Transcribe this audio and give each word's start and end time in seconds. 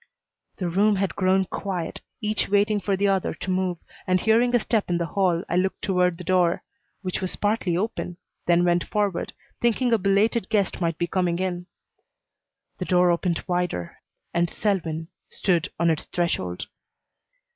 The 0.57 0.67
room 0.67 0.95
had 0.95 1.15
grown 1.15 1.45
quiet, 1.45 2.01
each 2.21 2.47
waiting 2.49 2.79
for 2.79 2.97
the 2.97 3.07
other 3.07 3.35
to 3.35 3.51
move, 3.51 3.77
and, 4.07 4.19
hearing 4.19 4.55
a 4.55 4.59
step 4.59 4.89
in 4.89 4.97
the 4.97 5.05
hall, 5.05 5.43
I 5.47 5.55
looked 5.57 5.83
toward 5.83 6.17
the 6.17 6.23
door, 6.23 6.63
which 7.03 7.21
was 7.21 7.35
partly 7.35 7.77
open, 7.77 8.17
then 8.47 8.63
went 8.65 8.83
forward, 8.83 9.33
thinking 9.61 9.93
a 9.93 9.99
belated 9.99 10.49
guest 10.49 10.81
might 10.81 10.97
be 10.97 11.05
coming 11.05 11.37
in. 11.37 11.67
The 12.79 12.85
door 12.85 13.11
opened 13.11 13.43
wider 13.45 13.99
and 14.33 14.49
Selwyn 14.49 15.09
stood 15.29 15.69
on 15.79 15.91
its 15.91 16.05
threshold. 16.05 16.65